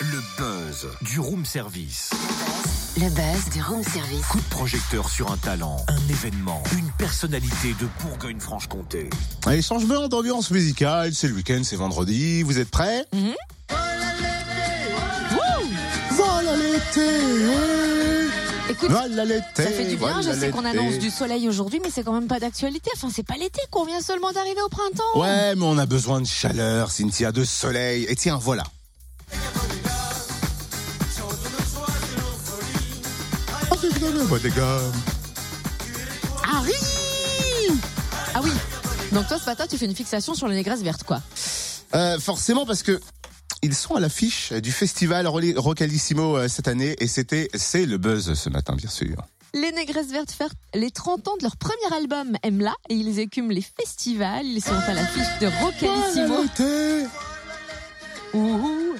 [0.00, 2.10] Le buzz du room service.
[2.96, 4.26] Le buzz du room service.
[4.26, 9.10] Coup de projecteur sur un talent, un événement, une personnalité de Bourgogne-Franche-Comté.
[9.46, 13.06] Allez, changement d'ambiance musicale, c'est le week-end, c'est vendredi, vous êtes prêts?
[13.12, 13.34] Mhm.
[16.10, 17.81] Voilà l'été
[18.72, 20.08] Écoute, Voilà l'été ça fait du bien.
[20.08, 22.90] voilà Je sais qu'on annonce du soleil aujourd'hui, mais c'est quand même pas d'actualité.
[22.96, 25.20] Enfin, c'est pas l'été qu'on vient seulement d'arriver au printemps.
[25.20, 28.06] Ouais, mais on a besoin de chaleur, Cynthia, de soleil.
[28.08, 28.62] Et tiens, voilà.
[33.70, 33.76] Oh.
[36.50, 36.72] Harry
[38.34, 38.50] Ah oui.
[39.12, 41.20] Donc toi, ce matin, tu fais une fixation sur les négresses vertes, quoi.
[41.94, 42.98] Euh, forcément parce que
[43.62, 48.34] ils sont à l'affiche du festival Rocalissimo euh, cette année et c'était c'est le buzz
[48.34, 49.16] ce matin bien sûr.
[49.54, 53.50] Les négresses vertes fêtent les 30 ans de leur premier album, Aime-la, et ils écument
[53.50, 54.46] les festivals.
[54.46, 56.46] Ils sont à l'affiche de Rocalissimo.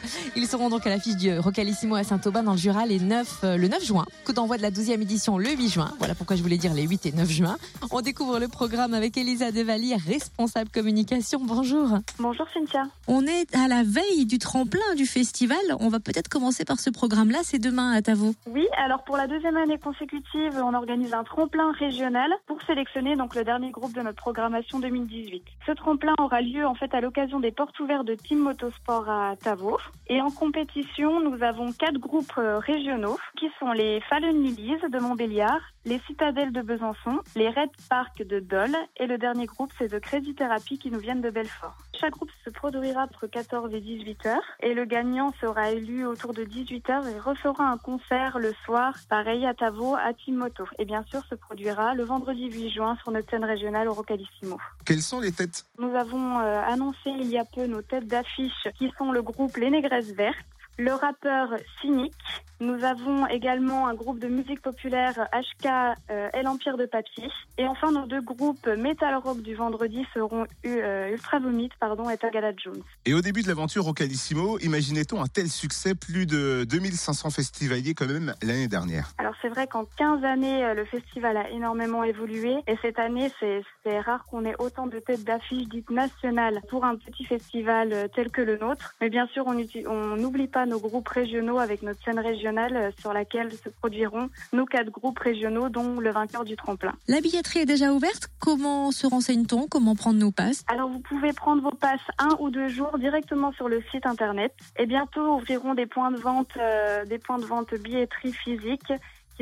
[0.37, 3.57] Ils seront donc à l'affiche du Rocalissimo à Saint-Aubin dans le Jura les 9, euh,
[3.57, 4.05] le 9 juin.
[4.25, 5.91] Coup d'envoi de la 12e édition le 8 juin.
[5.99, 7.57] Voilà pourquoi je voulais dire les 8 et 9 juin.
[7.91, 11.41] On découvre le programme avec Elisa Devalier, responsable communication.
[11.45, 11.99] Bonjour.
[12.19, 12.85] Bonjour Cynthia.
[13.07, 15.59] On est à la veille du tremplin du festival.
[15.81, 17.41] On va peut-être commencer par ce programme-là.
[17.43, 18.35] C'est demain à Tavo.
[18.47, 23.35] Oui, alors pour la deuxième année consécutive, on organise un tremplin régional pour sélectionner donc
[23.35, 25.43] le dernier groupe de notre programmation 2018.
[25.67, 29.37] Ce tremplin aura lieu en fait à l'occasion des portes ouvertes de Team Motosport à
[29.37, 29.79] Tavo.
[30.09, 34.99] Et en compétition, nous avons quatre groupes euh, régionaux qui sont les Fallen Lilies de
[34.99, 39.91] Montbéliard, les Citadelles de Besançon, les Red Park de Dole et le dernier groupe c'est
[39.91, 41.77] de Crazy Therapy qui nous viennent de Belfort.
[41.99, 46.35] Chaque groupe se produira entre 14 et 18 heures et le gagnant sera élu autour
[46.35, 50.65] de 18 heures et refera un concert le soir, pareil à Tavo, à Timoto.
[50.79, 54.59] Et bien sûr se produira le vendredi 8 juin sur notre scène régionale au Rocalissimo.
[54.85, 55.65] Quelles sont les têtes?
[55.79, 59.57] Nous avons euh, annoncé il y a peu nos têtes d'affiche qui sont le groupe
[59.57, 60.37] Les Négresses Vertes,
[60.83, 62.13] le rappeur Cynic.
[62.61, 65.67] Nous avons également un groupe de musique populaire HK
[66.11, 67.29] euh, et l'Empire de Papier.
[67.59, 72.17] Et enfin, nos deux groupes metal rock du vendredi seront euh, Ultra Vomit pardon, et
[72.17, 72.83] Tagada Jones.
[73.05, 75.95] Et au début de l'aventure Rocalissimo, imaginait-on un tel succès?
[75.95, 79.11] Plus de 2500 festivaliers quand même l'année dernière.
[79.19, 82.57] Alors c'est vrai qu'en 15 années, euh, le festival a énormément évolué.
[82.69, 86.97] Et cette année, c'est rare qu'on ait autant de têtes d'affiche dites nationales pour un
[86.97, 88.95] petit festival euh, tel que le nôtre.
[89.01, 93.13] Mais bien sûr, on n'oublie pas nos groupes régionaux avec notre scène régionale euh, sur
[93.13, 96.95] laquelle se produiront nos quatre groupes régionaux, dont le vainqueur du tremplin.
[97.09, 98.29] La billetterie est déjà ouverte.
[98.39, 99.67] Comment se renseigne-t-on?
[99.69, 100.65] Comment prendre nos passes?
[100.69, 104.55] Alors vous pouvez prendre vos passes un ou deux jours directement sur le site internet.
[104.79, 108.93] Et bientôt ouvriront des points de vente, euh, des points de vente billetterie physique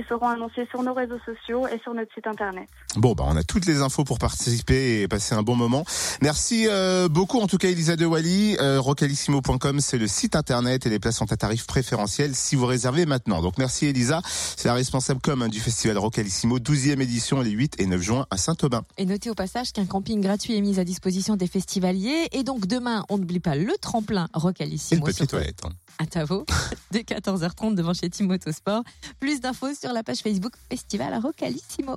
[0.01, 2.69] qui seront annoncés sur nos réseaux sociaux et sur notre site internet.
[2.97, 5.85] Bon, bah on a toutes les infos pour participer et passer un bon moment.
[6.23, 8.57] Merci euh, beaucoup en tout cas Elisa de Wally.
[8.61, 12.67] Euh, Rocalissimo.com c'est le site internet et les places sont à tarif préférentiel si vous
[12.67, 13.43] réservez maintenant.
[13.43, 17.81] Donc merci Elisa, c'est la responsable com hein, du festival Rocalissimo 12e édition les 8
[17.81, 18.83] et 9 juin à Saint-Aubin.
[18.99, 22.29] Et notez au passage qu'un camping gratuit est mis à disposition des festivaliers.
[22.33, 25.61] Et donc demain, on n'oublie pas le tremplin Et le Rocalissimo papier sur- toilette.
[25.65, 25.71] hein.
[25.99, 26.47] À Tavo,
[26.91, 28.83] dès 14h30 devant chez Team Motosport.
[29.19, 31.97] Plus d'infos sur la page Facebook Festival Rocalissimo.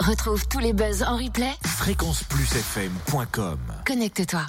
[0.00, 1.52] Retrouve tous les buzz en replay.
[1.64, 4.46] Fréquenceplusfm.com Connecte-toi.